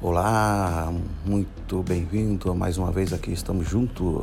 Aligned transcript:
Olá, 0.00 0.94
muito 1.26 1.82
bem-vindo 1.82 2.54
mais 2.54 2.78
uma 2.78 2.92
vez 2.92 3.12
aqui. 3.12 3.32
Estamos 3.32 3.68
juntos 3.68 4.22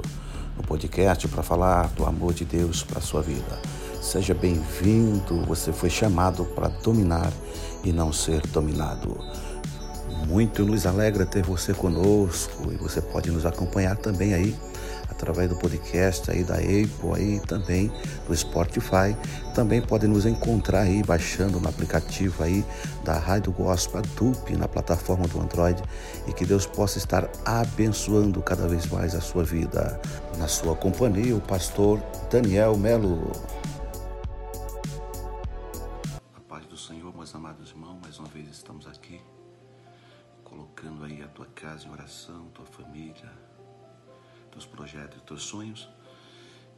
no 0.56 0.64
podcast 0.66 1.28
para 1.28 1.44
falar 1.44 1.90
do 1.90 2.06
amor 2.06 2.34
de 2.34 2.46
Deus 2.46 2.82
para 2.82 3.00
a 3.00 3.02
sua 3.02 3.22
vida. 3.22 3.60
Seja 4.02 4.34
bem-vindo. 4.34 5.44
Você 5.46 5.74
foi 5.74 5.90
chamado 5.90 6.46
para 6.46 6.70
dominar 6.70 7.30
e 7.84 7.92
não 7.92 8.14
ser 8.14 8.40
dominado. 8.48 9.20
Muito 10.26 10.64
nos 10.64 10.86
alegra 10.86 11.26
ter 11.26 11.44
você 11.44 11.74
conosco 11.74 12.72
e 12.72 12.78
você 12.78 13.02
pode 13.02 13.30
nos 13.30 13.46
acompanhar 13.46 13.98
também 13.98 14.34
aí 14.34 14.56
através 15.26 15.50
do 15.50 15.56
podcast 15.56 16.30
aí 16.30 16.44
da 16.44 16.56
Apple 16.56 17.14
aí 17.16 17.40
também 17.40 17.92
do 18.28 18.36
Spotify. 18.36 19.18
Também 19.56 19.82
podem 19.82 20.08
nos 20.08 20.26
encontrar 20.26 20.82
aí 20.82 21.02
baixando 21.02 21.60
no 21.60 21.68
aplicativo 21.68 22.44
aí 22.44 22.64
da 23.04 23.18
Rádio 23.18 23.52
Gospel 23.52 24.04
Dup 24.16 24.56
na 24.56 24.68
plataforma 24.68 25.28
do 25.28 25.42
Android 25.42 25.82
e 26.28 26.34
que 26.34 26.46
Deus 26.46 26.68
possa 26.68 27.00
estar 27.00 27.28
abençoando 27.44 28.42
cada 28.42 28.68
vez 28.68 28.86
mais 28.86 29.16
a 29.16 29.22
sua 29.22 29.44
vida. 29.44 30.00
Na 30.38 30.48
sua 30.48 30.76
companhia, 30.76 31.36
o 31.36 31.42
pastor 31.42 32.00
Daniel 32.30 32.78
Melo. 32.78 33.32
A 36.36 36.42
paz 36.42 36.66
do 36.68 36.78
Senhor, 36.78 37.16
meus 37.16 37.34
amados 37.34 37.72
irmãos, 37.72 37.98
mais 38.04 38.20
uma 38.20 38.28
vez 38.28 38.48
estamos 38.50 38.86
aqui 38.86 39.20
colocando 40.44 41.04
aí 41.04 41.24
a 41.24 41.28
tua 41.30 41.48
casa 41.48 41.88
em 41.88 41.92
oração, 41.92 42.46
tua 42.54 42.66
família, 42.66 43.32
teus 44.56 44.66
projetos, 44.66 45.22
teus 45.24 45.44
sonhos. 45.44 45.90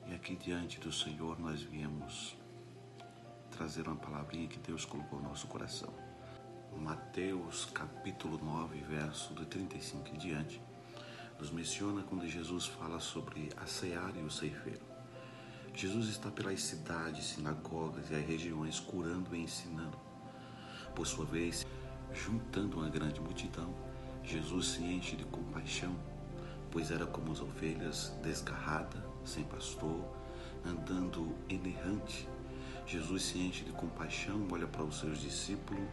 E 0.08 0.16
aqui 0.16 0.36
diante 0.36 0.80
do 0.80 0.92
Senhor 0.92 1.40
nós 1.40 1.62
viemos 1.62 2.36
trazer 3.52 3.88
uma 3.88 3.96
palavrinha 3.96 4.48
que 4.48 4.58
Deus 4.58 4.84
colocou 4.84 5.22
no 5.22 5.30
nosso 5.30 5.46
coração. 5.46 5.94
Mateus 6.76 7.66
capítulo 7.66 8.44
9, 8.44 8.80
verso 8.82 9.32
do 9.36 9.46
35 9.46 10.10
em 10.10 10.18
diante, 10.18 10.62
nos 11.40 11.52
menciona 11.52 12.02
quando 12.02 12.28
Jesus 12.28 12.66
fala 12.66 13.00
sobre 13.00 13.50
a 13.58 13.68
seara 13.68 14.18
e 14.18 14.24
o 14.24 14.32
ceifeiro. 14.32 14.82
Jesus 15.72 16.08
está 16.10 16.32
pelas 16.32 16.64
cidades, 16.64 17.26
sinagogas 17.26 18.10
e 18.10 18.16
as 18.16 18.26
regiões 18.26 18.80
curando 18.80 19.36
e 19.36 19.40
ensinando. 19.40 20.00
Por 20.96 21.06
sua 21.06 21.26
vez, 21.26 21.68
juntando 22.12 22.78
uma 22.78 22.90
grande 22.90 23.22
multidão, 23.22 23.72
Jesus 24.24 24.70
se 24.70 24.84
enche 24.84 25.16
de 25.16 25.26
compaixão 25.26 25.96
pois 26.78 26.92
era 26.92 27.08
como 27.08 27.32
as 27.32 27.42
ovelhas 27.42 28.14
desgarrada, 28.22 29.04
sem 29.26 29.44
pastor, 29.46 30.00
andando 30.64 31.36
inerrante. 31.50 32.30
Jesus 32.86 33.24
se 33.24 33.40
enche 33.40 33.66
de 33.66 33.72
compaixão, 33.72 34.48
olha 34.52 34.68
para 34.68 34.84
os 34.84 35.00
seus 35.00 35.20
discípulos 35.20 35.84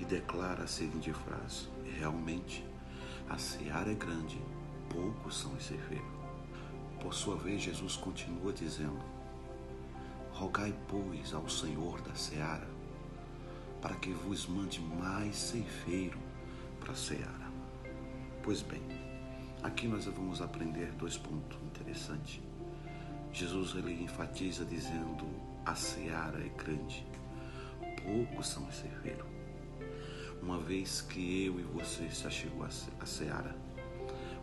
e 0.00 0.06
declara 0.06 0.64
a 0.64 0.66
seguinte 0.66 1.12
frase: 1.12 1.68
Realmente, 1.98 2.64
a 3.28 3.36
seara 3.36 3.92
é 3.92 3.94
grande, 3.94 4.40
poucos 4.88 5.36
são 5.36 5.52
os 5.52 5.64
ceifeiros. 5.64 6.08
Por 7.02 7.12
sua 7.12 7.36
vez, 7.36 7.60
Jesus 7.60 7.94
continua 7.94 8.50
dizendo: 8.50 9.04
Rogai, 10.32 10.74
pois, 10.88 11.34
ao 11.34 11.46
Senhor 11.50 12.00
da 12.00 12.14
seara, 12.14 12.70
para 13.82 13.94
que 13.96 14.10
vos 14.10 14.46
mande 14.46 14.80
mais 14.80 15.36
ceifeiro 15.36 16.18
para 16.80 16.92
a 16.92 16.96
seara. 16.96 17.52
Pois 18.42 18.62
bem, 18.62 18.97
Aqui 19.62 19.88
nós 19.88 20.04
vamos 20.04 20.40
aprender 20.40 20.92
dois 20.92 21.18
pontos 21.18 21.58
interessantes. 21.64 22.40
Jesus 23.32 23.74
ele 23.74 24.04
enfatiza 24.04 24.64
dizendo: 24.64 25.26
a 25.66 25.74
seara 25.74 26.38
é 26.38 26.48
grande, 26.48 27.04
poucos 28.02 28.48
são 28.48 28.66
os 28.68 28.76
ceifeiros. 28.76 29.26
Uma 30.40 30.60
vez 30.60 31.00
que 31.00 31.46
eu 31.46 31.58
e 31.58 31.62
você 31.64 32.08
já 32.08 32.30
chegou 32.30 32.64
a 32.64 33.06
seara, 33.06 33.56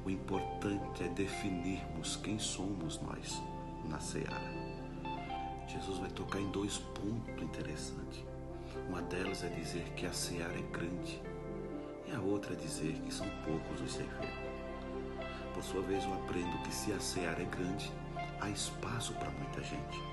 o 0.06 0.10
importante 0.10 1.04
é 1.04 1.08
definirmos 1.08 2.18
quem 2.18 2.38
somos 2.38 3.02
nós 3.02 3.42
na 3.90 4.00
seara. 4.00 4.54
Jesus 5.68 5.98
vai 5.98 6.10
tocar 6.10 6.40
em 6.40 6.52
dois 6.52 6.78
pontos 6.78 7.42
interessantes. 7.42 8.24
Uma 8.90 9.02
delas 9.02 9.44
é 9.44 9.50
dizer 9.50 9.84
que 9.96 10.06
a 10.06 10.12
seara 10.12 10.54
é 10.54 10.62
grande 10.78 11.22
e 12.06 12.12
a 12.12 12.20
outra 12.20 12.54
é 12.54 12.58
dizer 12.58 12.94
que 13.00 13.14
são 13.14 13.28
poucos 13.46 13.82
os 13.82 13.94
ceifeiros. 13.94 14.45
Por 15.56 15.64
sua 15.64 15.82
vez, 15.84 16.04
eu 16.04 16.14
aprendo 16.16 16.58
que 16.64 16.76
se 16.76 16.92
a 16.92 17.00
seara 17.00 17.42
é 17.42 17.46
grande, 17.46 17.90
há 18.42 18.50
espaço 18.50 19.14
para 19.14 19.32
muita 19.32 19.64
gente. 19.64 20.04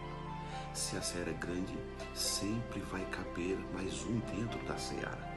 Se 0.72 0.96
a 0.96 1.02
seara 1.02 1.30
é 1.30 1.34
grande, 1.34 1.76
sempre 2.14 2.78
vai 2.82 3.04
caber 3.06 3.58
mais 3.74 4.04
um 4.06 4.20
dentro 4.20 4.64
da 4.68 4.76
seara. 4.76 5.34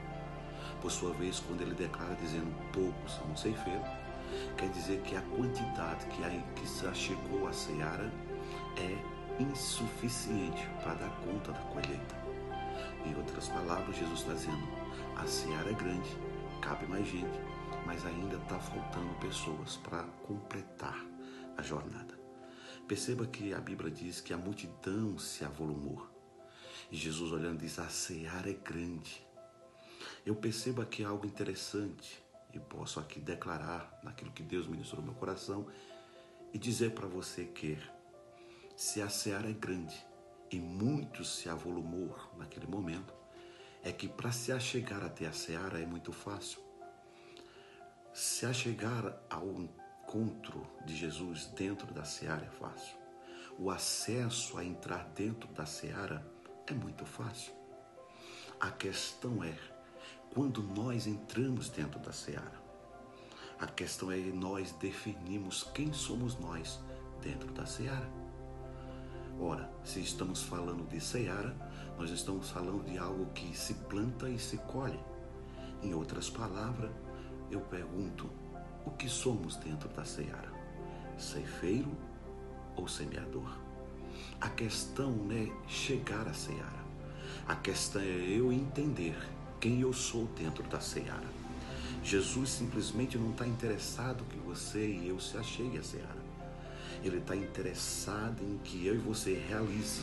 Por 0.80 0.92
sua 0.92 1.12
vez, 1.14 1.40
quando 1.40 1.62
ele 1.62 1.74
declara 1.74 2.14
dizendo 2.14 2.54
poucos 2.72 3.14
são 3.16 3.26
um 3.26 3.36
ceifeiro, 3.36 3.82
quer 4.56 4.68
dizer 4.68 5.00
que 5.00 5.16
a 5.16 5.22
quantidade 5.22 6.06
que, 6.06 6.22
aí, 6.22 6.40
que 6.54 6.84
já 6.84 6.94
chegou 6.94 7.48
à 7.48 7.52
seara 7.52 8.08
é 8.76 9.42
insuficiente 9.42 10.68
para 10.84 10.94
dar 10.94 11.10
conta 11.24 11.50
da 11.50 11.60
colheita. 11.62 12.14
Em 13.04 13.12
outras 13.16 13.48
palavras, 13.48 13.96
Jesus 13.96 14.20
está 14.20 14.34
dizendo: 14.34 14.68
a 15.16 15.26
seara 15.26 15.68
é 15.68 15.74
grande, 15.74 16.16
cabe 16.62 16.86
mais 16.86 17.08
gente, 17.08 17.40
mas 17.86 18.04
ainda 18.04 18.36
está 18.36 18.58
faltando 18.58 19.14
pessoas 19.20 19.76
para 19.76 20.02
completar 20.26 21.06
a 21.56 21.62
jornada. 21.62 22.18
Perceba 22.88 23.24
que 23.26 23.54
a 23.54 23.60
Bíblia 23.60 23.90
diz 23.90 24.20
que 24.20 24.34
a 24.34 24.36
multidão 24.36 25.16
se 25.18 25.44
avolumou. 25.44 26.06
E 26.90 26.96
Jesus 26.96 27.30
olhando 27.32 27.60
diz: 27.60 27.78
a 27.78 27.88
seara 27.88 28.50
é 28.50 28.54
grande. 28.54 29.24
Eu 30.24 30.34
percebo 30.34 30.82
aqui 30.82 31.04
algo 31.04 31.24
interessante 31.24 32.22
e 32.52 32.58
posso 32.58 32.98
aqui 32.98 33.20
declarar 33.20 34.00
naquilo 34.02 34.32
que 34.32 34.42
Deus 34.42 34.66
ministrou 34.66 35.00
no 35.00 35.12
meu 35.12 35.18
coração 35.18 35.66
e 36.52 36.58
dizer 36.58 36.90
para 36.90 37.06
você 37.06 37.44
que 37.44 37.78
se 38.76 39.00
a 39.00 39.08
seara 39.08 39.48
é 39.48 39.52
grande 39.52 39.96
e 40.50 40.58
muitos 40.58 41.36
se 41.38 41.48
avolumou 41.48 42.16
naquele 42.36 42.66
momento, 42.66 43.14
é 43.82 43.92
que 43.92 44.08
para 44.08 44.32
se 44.32 44.50
achegar 44.50 45.04
até 45.04 45.26
a 45.26 45.32
seara 45.32 45.80
é 45.80 45.86
muito 45.86 46.12
fácil. 46.12 46.65
Se 48.18 48.46
a 48.46 48.52
chegar 48.54 49.14
ao 49.28 49.46
encontro 49.60 50.66
de 50.86 50.96
Jesus 50.96 51.48
dentro 51.48 51.92
da 51.92 52.02
seara 52.02 52.46
é 52.46 52.48
fácil. 52.48 52.96
O 53.58 53.70
acesso 53.70 54.56
a 54.56 54.64
entrar 54.64 55.04
dentro 55.14 55.46
da 55.52 55.66
seara 55.66 56.26
é 56.66 56.72
muito 56.72 57.04
fácil. 57.04 57.52
A 58.58 58.70
questão 58.70 59.44
é 59.44 59.54
quando 60.32 60.62
nós 60.62 61.06
entramos 61.06 61.68
dentro 61.68 62.00
da 62.00 62.10
seara. 62.10 62.58
A 63.60 63.66
questão 63.66 64.10
é 64.10 64.16
nós 64.16 64.72
definimos 64.72 65.64
quem 65.74 65.92
somos 65.92 66.38
nós 66.38 66.80
dentro 67.20 67.52
da 67.52 67.66
seara. 67.66 68.10
Ora, 69.38 69.70
se 69.84 70.00
estamos 70.00 70.42
falando 70.42 70.88
de 70.88 71.02
seara, 71.02 71.54
nós 71.98 72.08
estamos 72.08 72.48
falando 72.48 72.82
de 72.82 72.96
algo 72.96 73.26
que 73.34 73.54
se 73.54 73.74
planta 73.74 74.26
e 74.30 74.38
se 74.38 74.56
colhe. 74.56 74.98
Em 75.82 75.92
outras 75.92 76.30
palavras, 76.30 76.90
eu 77.50 77.60
pergunto: 77.60 78.28
o 78.84 78.90
que 78.90 79.08
somos 79.08 79.56
dentro 79.56 79.88
da 79.88 80.04
seara? 80.04 80.52
Ceifeiro 81.18 81.90
ou 82.76 82.86
semeador? 82.86 83.56
A 84.40 84.48
questão 84.48 85.10
não 85.10 85.34
é 85.34 85.50
chegar 85.66 86.26
à 86.26 86.34
seara. 86.34 86.86
A 87.48 87.54
questão 87.54 88.02
é 88.02 88.04
eu 88.04 88.52
entender 88.52 89.16
quem 89.60 89.80
eu 89.80 89.92
sou 89.92 90.26
dentro 90.36 90.62
da 90.64 90.80
seara. 90.80 91.36
Jesus 92.02 92.50
simplesmente 92.50 93.18
não 93.18 93.30
está 93.30 93.46
interessado 93.46 94.24
que 94.24 94.38
você 94.38 94.86
e 94.86 95.08
eu 95.08 95.18
se 95.18 95.36
achegue 95.36 95.78
à 95.78 95.82
seara. 95.82 96.26
Ele 97.02 97.18
está 97.18 97.34
interessado 97.34 98.42
em 98.42 98.58
que 98.58 98.86
eu 98.86 98.94
e 98.94 98.98
você 98.98 99.34
realize 99.48 100.02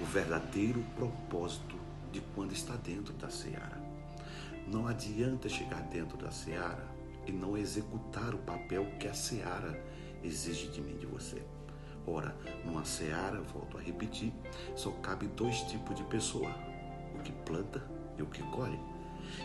o 0.00 0.04
verdadeiro 0.04 0.84
propósito 0.96 1.76
de 2.12 2.20
quando 2.34 2.52
está 2.52 2.76
dentro 2.76 3.12
da 3.14 3.30
seara. 3.30 3.83
Não 4.66 4.86
adianta 4.86 5.48
chegar 5.48 5.82
dentro 5.82 6.16
da 6.16 6.30
seara 6.30 6.86
e 7.26 7.32
não 7.32 7.56
executar 7.56 8.34
o 8.34 8.38
papel 8.38 8.86
que 8.98 9.06
a 9.06 9.14
seara 9.14 9.82
exige 10.22 10.68
de 10.68 10.80
mim, 10.80 10.96
de 10.96 11.06
você. 11.06 11.42
Ora, 12.06 12.36
numa 12.64 12.84
seara, 12.84 13.40
volto 13.40 13.78
a 13.78 13.80
repetir, 13.80 14.32
só 14.74 14.90
cabe 14.90 15.26
dois 15.28 15.60
tipos 15.62 15.94
de 15.96 16.04
pessoa: 16.04 16.50
o 17.14 17.22
que 17.22 17.32
planta 17.32 17.82
e 18.18 18.22
o 18.22 18.26
que 18.26 18.42
colhe. 18.50 18.78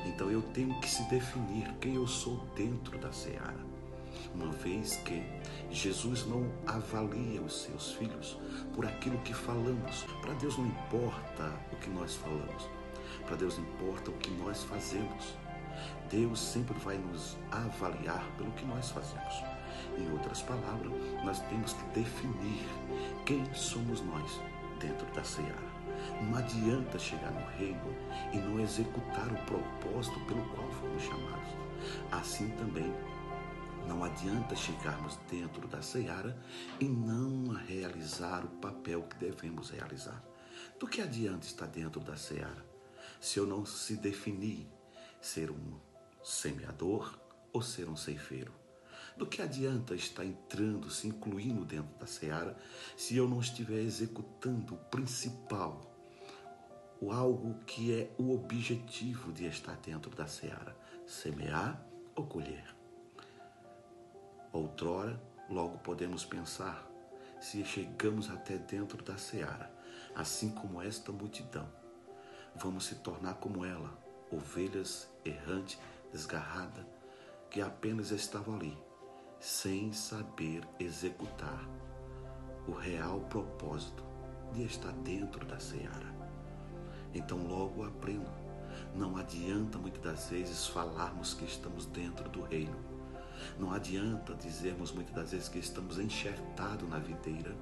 Então 0.06 0.30
eu 0.30 0.42
tenho 0.42 0.80
que 0.80 0.89
se 0.89 1.04
definir 1.10 1.74
quem 1.80 1.95
eu 1.95 2.07
sou 2.07 2.38
dentro 2.56 2.98
da 3.00 3.12
seara. 3.12 3.69
Uma 4.33 4.51
vez 4.51 4.98
que 4.98 5.24
Jesus 5.69 6.25
não 6.25 6.51
avalia 6.65 7.42
os 7.42 7.63
seus 7.63 7.94
filhos 7.94 8.38
por 8.74 8.86
aquilo 8.86 9.18
que 9.19 9.33
falamos. 9.33 10.04
Para 10.22 10.33
Deus 10.33 10.57
não 10.57 10.68
importa 10.68 11.54
o 11.72 11.75
que 11.77 11.89
nós 11.89 12.15
falamos. 12.15 12.69
Para 13.29 13.37
Deus 13.37 13.59
importa 13.59 14.09
o 14.09 14.17
que 14.17 14.31
nós 14.31 14.63
fazemos. 14.63 15.37
Deus 16.09 16.39
sempre 16.39 16.75
vai 16.79 16.97
nos 16.97 17.37
avaliar 17.51 18.27
pelo 18.35 18.51
que 18.53 18.65
nós 18.65 18.89
fazemos. 18.89 19.43
Em 19.99 20.11
outras 20.11 20.41
palavras, 20.41 20.91
nós 21.23 21.39
temos 21.41 21.73
que 21.73 21.83
definir 21.99 22.67
quem 23.27 23.45
somos 23.53 24.01
nós 24.01 24.41
dentro 24.79 25.05
da 25.13 25.23
seara. 25.23 25.69
Não 26.23 26.39
adianta 26.39 26.97
chegar 26.97 27.29
no 27.29 27.45
reino 27.59 27.95
e 28.33 28.37
não 28.37 28.59
executar 28.59 29.31
o 29.31 29.45
propósito 29.45 30.19
pelo 30.21 30.43
qual 30.49 30.67
fomos 30.71 31.03
chamados. 31.03 31.53
Assim 32.11 32.49
também 32.57 32.91
não 33.87 34.03
adianta 34.03 34.55
chegarmos 34.55 35.19
dentro 35.29 35.67
da 35.67 35.83
seara 35.83 36.35
e 36.79 36.85
não 36.85 37.53
realizar 37.53 38.43
o 38.43 38.49
papel 38.57 39.03
que 39.03 39.17
devemos 39.17 39.69
realizar. 39.69 40.19
Do 40.79 40.87
que 40.87 40.99
adianta 40.99 41.45
estar 41.45 41.67
dentro 41.67 41.99
da 41.99 42.15
seara 42.15 42.78
se 43.19 43.39
eu 43.39 43.45
não 43.45 43.66
se 43.66 43.95
definir 43.95 44.68
ser 45.21 45.51
um 45.51 45.80
semeador 46.24 47.18
ou 47.51 47.62
ser 47.62 47.89
um 47.89 47.95
ceifeiro? 47.95 48.54
Do 49.18 49.25
que 49.25 49.42
adianta 49.42 49.95
estar 49.95 50.24
entrando, 50.24 50.89
se 50.89 51.07
incluindo 51.07 51.66
dentro 51.66 51.94
da 52.00 52.06
seara, 52.06 52.57
se 52.95 53.18
eu 53.18 53.27
não 53.27 53.42
estiver 53.42 53.81
executando 53.81 54.75
o 54.75 54.77
principal, 54.77 55.89
o 57.01 57.12
algo 57.12 57.56
que 57.66 57.94
é 57.94 58.13
o 58.18 58.33
objetivo 58.33 59.31
de 59.31 59.45
estar 59.45 59.75
dentro 59.77 60.12
da 60.15 60.27
seara: 60.27 60.75
semear 61.06 61.86
ou 62.15 62.25
colher? 62.25 62.75
Outrora, 64.51 65.22
logo 65.50 65.77
podemos 65.80 66.25
pensar, 66.25 66.89
se 67.39 67.63
chegamos 67.63 68.30
até 68.30 68.57
dentro 68.57 69.04
da 69.04 69.18
seara, 69.18 69.72
assim 70.15 70.50
como 70.50 70.81
esta 70.81 71.12
multidão, 71.12 71.69
vamos 72.56 72.86
se 72.86 72.96
tornar 72.96 73.36
como 73.36 73.66
ela, 73.66 73.98
ovelhas 74.31 75.10
errante, 75.25 75.80
desgarrada, 76.12 76.88
que 77.50 77.62
apenas 77.62 78.12
estavam 78.12 78.56
ali 78.56 78.78
sem 79.40 79.94
saber 79.94 80.68
executar 80.80 81.66
o 82.68 82.72
real 82.72 83.22
propósito 83.22 84.04
de 84.54 84.63
estar 84.63 84.92
dentro 84.92 85.46
da 85.46 85.60
seara. 85.60 86.13
Então 87.13 87.48
logo 87.48 87.84
aprendo. 87.86 88.30
Não 88.94 89.18
adianta 89.18 89.78
muitas 89.78 90.01
das 90.01 90.30
vezes 90.30 90.68
falarmos 90.68 91.34
que 91.34 91.46
estamos 91.46 91.86
dentro 91.86 92.30
do 92.30 92.42
reino. 92.42 92.75
Não 93.57 93.72
adianta 93.72 94.36
dizermos 94.36 94.92
muitas 94.92 95.16
das 95.16 95.31
vezes 95.31 95.50
que 95.50 95.60
estamos 95.60 95.98
enxertados 95.98 96.88
na 96.90 97.00
videira. 97.00 97.56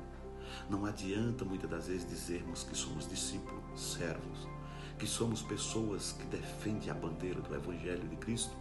Não 0.70 0.86
adianta 0.86 1.46
muitas 1.46 1.70
das 1.70 1.88
vezes 1.88 2.08
dizermos 2.08 2.64
que 2.64 2.76
somos 2.76 3.08
discípulos, 3.08 3.80
servos, 3.80 4.48
que 4.98 5.06
somos 5.06 5.42
pessoas 5.42 6.14
que 6.14 6.26
defendem 6.26 6.90
a 6.90 6.94
bandeira 6.94 7.40
do 7.40 7.54
Evangelho 7.54 8.08
de 8.08 8.16
Cristo, 8.16 8.56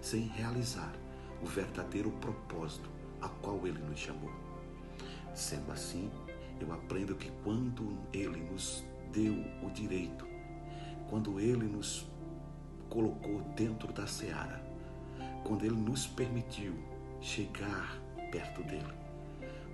sem 0.00 0.22
realizar 0.22 0.92
o 1.42 1.46
verdadeiro 1.46 2.10
propósito 2.12 2.88
a 3.20 3.28
qual 3.28 3.66
Ele 3.66 3.78
nos 3.78 3.98
chamou. 3.98 4.30
Sendo 5.34 5.70
assim, 5.70 6.10
eu 6.60 6.72
aprendo 6.72 7.14
que 7.14 7.30
quando 7.44 7.96
Ele 8.12 8.40
nos 8.50 8.84
deu 9.12 9.34
o 9.62 9.70
direito, 9.70 10.26
quando 11.08 11.38
Ele 11.38 11.64
nos 11.64 12.06
colocou 12.88 13.40
dentro 13.54 13.92
da 13.92 14.06
seara, 14.06 14.64
quando 15.44 15.64
Ele 15.64 15.76
nos 15.76 16.06
permitiu 16.06 16.74
chegar 17.20 17.96
perto 18.32 18.62
dele, 18.64 18.92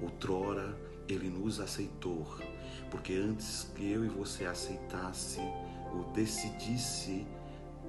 outrora 0.02 0.76
Ele 1.08 1.30
nos 1.30 1.58
aceitou, 1.58 2.26
porque 2.90 3.14
antes 3.14 3.70
que 3.74 3.90
eu 3.90 4.04
e 4.04 4.08
você 4.08 4.44
aceitasse 4.44 5.40
ou 5.94 6.04
decidisse 6.12 7.26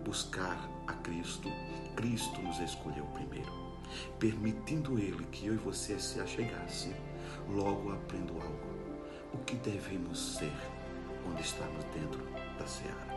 buscar 0.03 0.69
a 0.87 0.93
Cristo, 0.93 1.49
Cristo 1.95 2.41
nos 2.41 2.59
escolheu 2.59 3.05
primeiro 3.07 3.63
permitindo 4.19 4.97
Ele 4.97 5.25
que 5.31 5.47
eu 5.47 5.53
e 5.53 5.57
você 5.57 5.99
se 5.99 6.19
achegasse, 6.19 6.93
logo 7.49 7.91
aprendo 7.91 8.33
algo. 8.33 8.73
O 9.33 9.37
que 9.39 9.55
devemos 9.55 10.37
ser 10.37 10.53
quando 11.23 11.39
estamos 11.39 11.83
dentro 11.85 12.23
da 12.57 12.65
seara? 12.65 13.13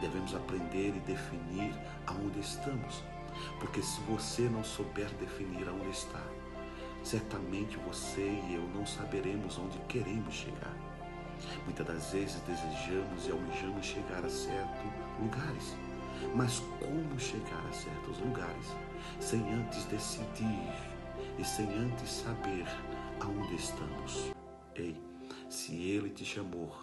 Devemos 0.00 0.34
aprender 0.34 0.94
e 0.96 1.00
definir 1.00 1.74
aonde 2.06 2.40
estamos, 2.40 3.02
porque 3.58 3.82
se 3.82 4.00
você 4.02 4.42
não 4.42 4.64
souber 4.64 5.08
definir 5.14 5.68
aonde 5.68 5.90
está, 5.90 6.22
certamente 7.02 7.76
você 7.78 8.22
e 8.48 8.54
eu 8.54 8.62
não 8.74 8.86
saberemos 8.86 9.58
onde 9.58 9.78
queremos 9.80 10.34
chegar. 10.34 10.89
Muitas 11.64 11.86
das 11.86 12.12
vezes 12.12 12.40
desejamos 12.42 13.26
e 13.26 13.30
almejamos 13.30 13.86
chegar 13.86 14.24
a 14.24 14.28
certos 14.28 14.90
lugares, 15.20 15.76
mas 16.34 16.60
como 16.78 17.18
chegar 17.18 17.66
a 17.68 17.72
certos 17.72 18.18
lugares 18.18 18.66
sem 19.18 19.40
antes 19.52 19.84
decidir 19.84 20.72
e 21.38 21.44
sem 21.44 21.66
antes 21.74 22.10
saber 22.10 22.66
aonde 23.20 23.54
estamos? 23.54 24.32
Ei, 24.74 24.96
se 25.48 25.74
Ele 25.76 26.10
te 26.10 26.24
chamou, 26.24 26.74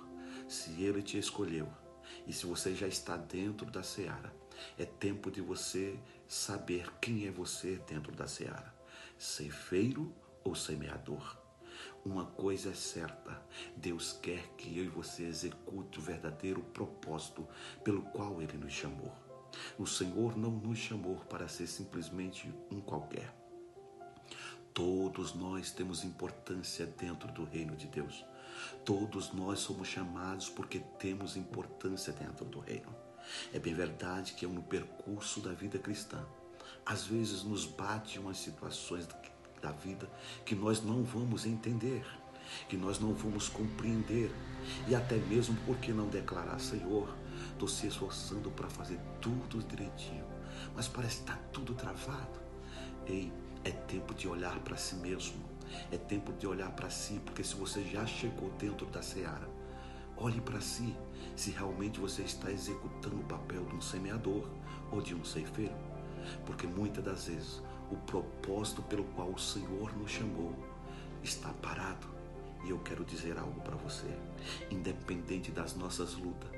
se 0.47 0.81
Ele 0.81 1.01
te 1.01 1.17
escolheu 1.17 1.67
e 2.25 2.33
se 2.33 2.45
você 2.45 2.73
já 2.73 2.87
está 2.87 3.17
dentro 3.17 3.69
da 3.69 3.83
seara, 3.83 4.33
é 4.77 4.85
tempo 4.85 5.29
de 5.29 5.41
você 5.41 5.97
saber 6.27 6.91
quem 6.99 7.27
é 7.27 7.31
você 7.31 7.79
dentro 7.87 8.11
da 8.11 8.27
seara: 8.27 8.73
ceifeiro 9.17 10.13
ou 10.43 10.55
semeador. 10.55 11.37
Uma 12.05 12.25
coisa 12.25 12.69
é 12.69 12.73
certa: 12.73 13.41
Deus 13.75 14.13
quer 14.21 14.47
que 14.57 14.77
eu 14.77 14.85
e 14.85 14.89
você 14.89 15.23
execute 15.23 15.99
o 15.99 16.01
verdadeiro 16.01 16.61
propósito 16.61 17.47
pelo 17.83 18.01
qual 18.01 18.41
Ele 18.41 18.57
nos 18.57 18.73
chamou. 18.73 19.13
O 19.77 19.85
Senhor 19.85 20.37
não 20.37 20.51
nos 20.51 20.77
chamou 20.77 21.17
para 21.29 21.47
ser 21.47 21.67
simplesmente 21.67 22.53
um 22.71 22.79
qualquer. 22.79 23.33
Todos 24.73 25.33
nós 25.33 25.71
temos 25.71 26.03
importância 26.03 26.85
dentro 26.85 27.31
do 27.31 27.43
reino 27.43 27.75
de 27.75 27.87
Deus. 27.87 28.23
Todos 28.85 29.33
nós 29.33 29.59
somos 29.59 29.87
chamados 29.87 30.49
porque 30.49 30.79
temos 30.99 31.35
importância 31.35 32.13
dentro 32.13 32.45
do 32.45 32.59
reino. 32.59 32.95
É 33.51 33.59
bem 33.59 33.73
verdade 33.73 34.33
que 34.33 34.45
é 34.45 34.47
no 34.47 34.61
percurso 34.61 35.41
da 35.41 35.51
vida 35.51 35.79
cristã. 35.79 36.23
Às 36.85 37.05
vezes 37.05 37.43
nos 37.43 37.65
bate 37.65 38.19
umas 38.19 38.37
situações 38.37 39.07
da 39.61 39.71
vida 39.71 40.09
que 40.45 40.55
nós 40.55 40.83
não 40.83 41.03
vamos 41.03 41.45
entender, 41.45 42.05
que 42.67 42.77
nós 42.77 42.99
não 42.99 43.13
vamos 43.13 43.49
compreender, 43.49 44.31
e 44.87 44.95
até 44.95 45.15
mesmo 45.15 45.55
porque 45.65 45.91
não 45.91 46.07
declarar, 46.07 46.59
Senhor, 46.59 47.13
Estou 47.51 47.67
se 47.67 47.87
esforçando 47.87 48.51
para 48.51 48.69
fazer 48.69 48.99
tudo 49.19 49.65
direitinho, 49.67 50.23
mas 50.75 50.87
parece 50.87 51.17
que 51.17 51.21
está 51.23 51.35
tudo 51.51 51.73
travado. 51.73 52.39
Ei, 53.07 53.31
é 53.63 53.71
tempo 53.71 54.13
de 54.13 54.27
olhar 54.27 54.59
para 54.59 54.77
si 54.77 54.95
mesmo. 54.95 55.43
É 55.91 55.97
tempo 55.97 56.31
de 56.33 56.47
olhar 56.47 56.71
para 56.71 56.89
si, 56.89 57.19
porque 57.25 57.43
se 57.43 57.55
você 57.55 57.83
já 57.83 58.05
chegou 58.05 58.51
dentro 58.59 58.85
da 58.85 59.01
seara, 59.01 59.49
olhe 60.15 60.39
para 60.39 60.61
si 60.61 60.95
se 61.35 61.51
realmente 61.51 61.99
você 61.99 62.21
está 62.21 62.51
executando 62.51 63.17
o 63.17 63.23
papel 63.23 63.65
de 63.65 63.75
um 63.75 63.81
semeador 63.81 64.47
ou 64.91 65.01
de 65.01 65.13
um 65.13 65.25
ceifeiro. 65.25 65.75
Porque 66.45 66.67
muitas 66.67 67.03
das 67.03 67.25
vezes 67.25 67.61
o 67.91 67.95
propósito 67.95 68.81
pelo 68.83 69.03
qual 69.15 69.29
o 69.29 69.39
Senhor 69.39 69.95
nos 69.97 70.11
chamou 70.11 70.53
está 71.23 71.49
parado. 71.61 72.07
E 72.65 72.69
eu 72.69 72.79
quero 72.79 73.05
dizer 73.05 73.37
algo 73.37 73.61
para 73.61 73.75
você: 73.75 74.07
independente 74.69 75.51
das 75.51 75.75
nossas 75.75 76.13
lutas, 76.13 76.49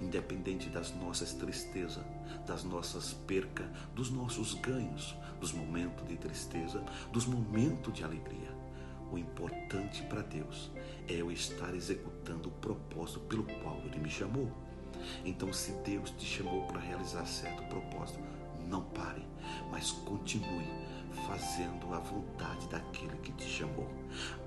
independente 0.00 0.68
das 0.68 0.94
nossas 0.94 1.32
tristezas, 1.32 2.04
das 2.46 2.64
nossas 2.64 3.12
percas, 3.12 3.66
dos 3.94 4.10
nossos 4.10 4.54
ganhos, 4.54 5.14
dos 5.40 5.52
momentos 5.52 6.06
de 6.06 6.16
tristeza, 6.16 6.82
dos 7.12 7.26
momentos 7.26 7.92
de 7.92 8.04
alegria. 8.04 8.56
O 9.10 9.16
importante 9.16 10.02
para 10.02 10.20
Deus 10.20 10.70
é 11.08 11.14
eu 11.14 11.30
estar 11.32 11.74
executando 11.74 12.50
o 12.50 12.52
propósito 12.52 13.20
pelo 13.20 13.44
qual 13.44 13.78
Ele 13.84 13.98
me 13.98 14.10
chamou. 14.10 14.50
Então, 15.24 15.52
se 15.52 15.72
Deus 15.84 16.10
te 16.10 16.26
chamou 16.26 16.66
para 16.66 16.80
realizar 16.80 17.24
certo 17.24 17.62
propósito, 17.68 18.20
não 18.68 18.82
pare, 18.82 19.26
mas 19.70 19.90
continue 19.90 20.68
fazendo 21.26 21.92
a 21.92 21.98
vontade 21.98 22.68
daquele 22.68 23.16
que 23.18 23.32
te 23.32 23.48
chamou. 23.48 23.88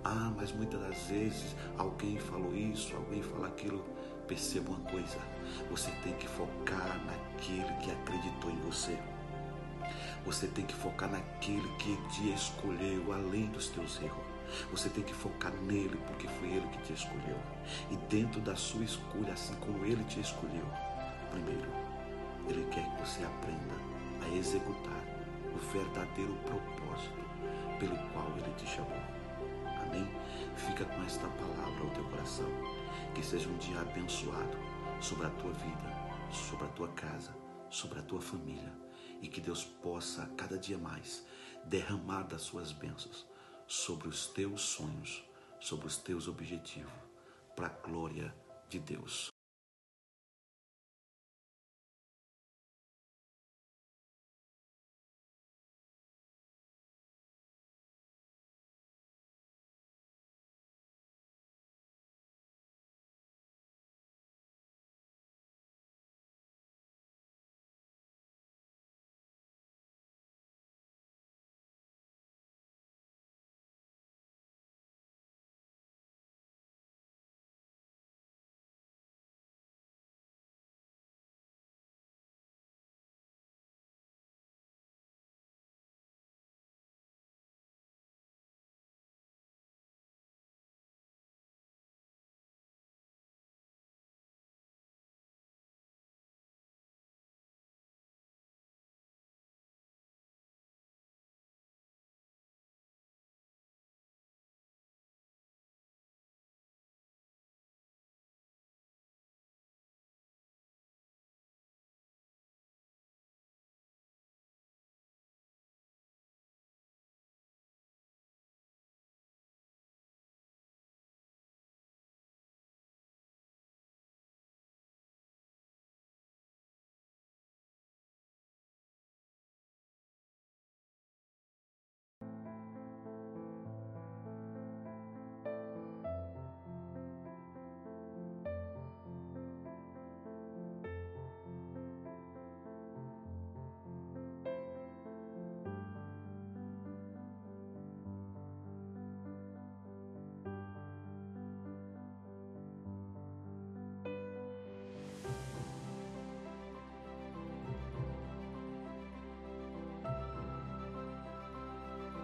Ah, 0.04 0.32
mas 0.36 0.52
muitas 0.52 0.80
das 0.80 1.04
vezes 1.04 1.56
alguém 1.78 2.18
falou 2.18 2.56
isso, 2.56 2.96
alguém 2.96 3.22
falou 3.22 3.46
aquilo 3.46 3.84
perceba 4.32 4.72
uma 4.72 4.90
coisa: 4.90 5.18
você 5.70 5.92
tem 6.04 6.14
que 6.14 6.28
focar 6.28 7.02
naquele 7.06 7.74
que 7.82 7.92
acreditou 7.92 8.50
em 8.50 8.60
você. 8.62 8.98
Você 10.26 10.48
tem 10.48 10.66
que 10.66 10.74
focar 10.74 11.12
naquele 11.12 11.68
que 11.78 11.98
te 12.12 12.32
escolheu 12.32 13.12
além 13.12 13.48
dos 13.48 13.68
teus 13.68 14.02
erros. 14.02 14.24
Você 14.72 14.88
tem 14.90 15.04
que 15.04 15.14
focar 15.14 15.52
nele, 15.64 16.00
porque 16.08 16.28
foi 16.28 16.50
ele 16.50 16.68
que 16.68 16.82
te 16.84 16.94
escolheu. 16.94 17.38
E 17.90 17.98
dentro 18.10 18.40
da 18.40 18.56
sua 18.56 18.84
escolha, 18.84 19.34
assim 19.34 19.56
como 19.56 19.84
ele 19.86 20.04
te 20.06 20.20
escolheu, 20.20 20.66
primeiro, 21.32 21.70
ele 22.48 22.66
quer 22.70 22.84
que 22.84 23.02
você 23.02 23.24
aprenda 23.24 23.91
a 24.22 24.30
executar 24.36 25.04
o 25.54 25.58
verdadeiro 25.72 26.34
propósito 26.46 27.22
pelo 27.80 27.96
qual 28.14 28.28
ele 28.38 28.54
te 28.56 28.68
chamou. 28.68 29.02
Amém? 29.82 30.08
Fica 30.56 30.86
com 30.86 31.04
esta 31.04 31.28
palavra 31.28 31.84
ao 31.84 31.90
teu 31.92 32.04
coração. 32.06 32.50
Que 33.16 33.24
seja 33.24 33.50
um 33.50 33.58
dia 33.58 33.82
abençoado 33.82 34.58
sobre 35.02 35.26
a 35.26 35.30
tua 35.32 35.52
vida, 35.52 36.30
sobre 36.32 36.66
a 36.66 36.70
tua 36.70 36.88
casa, 36.90 37.36
sobre 37.70 38.00
a 38.00 38.04
tua 38.04 38.22
família. 38.22 38.72
E 39.22 39.28
que 39.28 39.42
Deus 39.42 39.64
possa, 39.64 40.28
cada 40.38 40.58
dia 40.58 40.78
mais, 40.78 41.26
derramar 41.66 42.24
das 42.24 42.42
suas 42.42 42.72
bênçãos 42.72 43.28
sobre 43.68 44.08
os 44.08 44.28
teus 44.28 44.62
sonhos, 44.62 45.24
sobre 45.60 45.88
os 45.88 45.98
teus 45.98 46.28
objetivos, 46.28 46.92
para 47.56 47.68
a 47.68 47.88
glória 47.88 48.34
de 48.70 48.80
Deus. 48.80 49.31